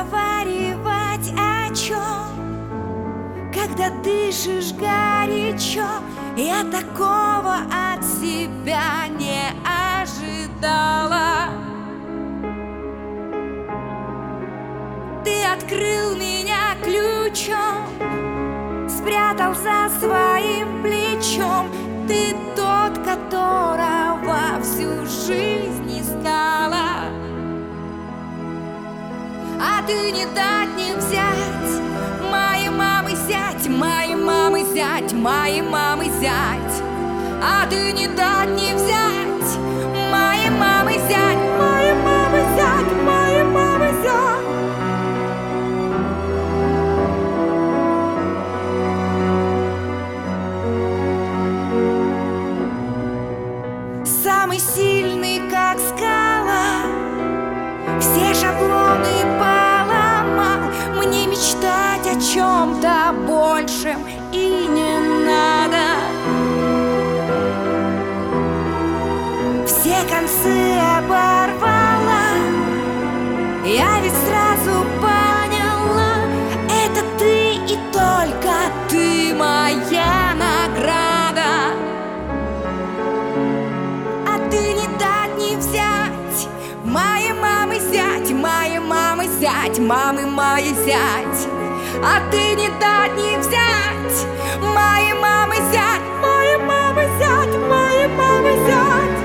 [0.00, 5.86] разговаривать о чем Когда дышишь горячо
[6.36, 9.52] Я такого от себя не
[10.00, 11.50] ожидала.
[15.24, 17.86] Ты открыл меня ключом
[18.88, 21.70] Спрятал за своим плечом.
[22.08, 22.69] Ты тот,
[29.90, 31.82] Ты не дать не взять.
[32.30, 36.82] Моей мамы зять, моей мамы зять, моей мамы зять
[37.42, 39.58] А ты не дать не взять.
[40.12, 44.46] Моей мамы зять, моей мамы зять, моей мамы зять
[54.22, 56.84] Самый сильный, как скала.
[57.98, 59.29] Все шаблоны
[63.90, 65.76] большем И не надо.
[69.66, 72.36] Все концы оборвала.
[73.64, 76.14] Я ведь сразу поняла
[76.68, 78.52] Это ты и только
[78.88, 81.74] ты моя награда.
[84.26, 86.48] А ты не дать не взять
[86.84, 91.69] Моей мамы зять, моей мамы зять, мамы моей зять
[92.02, 94.26] А ты не дать не взять.
[94.60, 99.20] Моей мамы зять, моей мамы зять, моей мамы зять.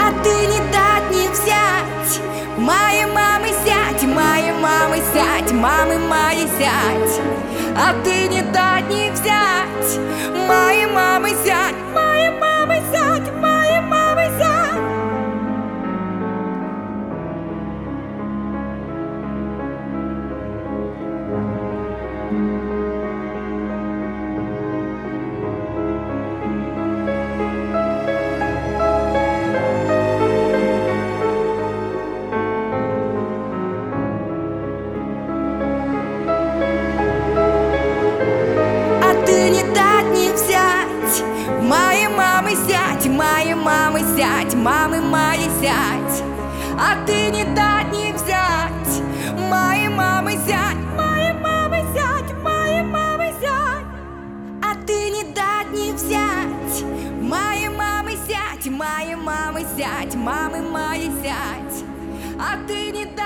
[0.00, 2.20] А ты не дать не взять.
[2.58, 7.20] Моей мамы зять, моей мамы зять, мамы моей зять.
[7.76, 9.11] А ты не дать не взять
[44.62, 46.22] мамы моей зять
[46.78, 49.02] А ты не дать не взять.
[49.50, 53.86] Моей мамы зять, моей мамы зять, моей мамы зять.
[54.62, 56.84] А ты не дать не взять.
[57.20, 61.84] Моей мамы зять, моей мамы зять, мамы моей зять.
[62.38, 63.21] А ты не дать